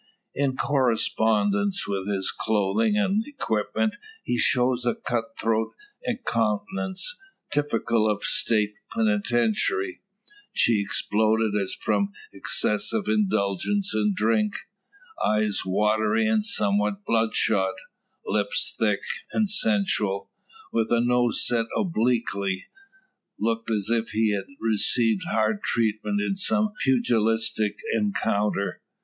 In 0.33 0.57
correspondence 0.57 1.87
with 1.87 2.07
his 2.07 2.31
clothing 2.31 2.97
and 2.97 3.23
equipment, 3.27 3.97
he 4.23 4.35
shows 4.35 4.83
a 4.83 4.95
cut 4.95 5.35
throat 5.39 5.75
countenance, 6.25 7.19
typical 7.51 8.09
of 8.11 8.21
the 8.21 8.25
State 8.25 8.73
Penitentiary; 8.91 10.01
cheeks 10.55 11.03
bloated 11.03 11.51
as 11.55 11.75
from 11.75 12.13
excessive 12.33 13.07
indulgence 13.07 13.93
in 13.93 14.15
drink; 14.15 14.55
eyes 15.23 15.61
watery 15.67 16.25
and 16.25 16.43
somewhat 16.43 17.05
bloodshot; 17.05 17.75
lips 18.25 18.75
thick 18.79 19.01
and 19.31 19.51
sensual; 19.51 20.31
with 20.73 20.91
a 20.91 20.99
nose 20.99 21.45
set 21.45 21.67
obliquely, 21.77 22.65
looking 23.39 23.75
as 23.75 23.91
if 23.91 24.09
it 24.15 24.33
had 24.33 24.45
received 24.59 25.25
hard 25.25 25.61
treatment 25.61 26.19
in 26.19 26.35
some 26.35 26.73
pugilistic 26.81 27.81
encounter. 27.93 28.81